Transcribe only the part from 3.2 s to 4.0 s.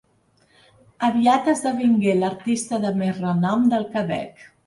renom del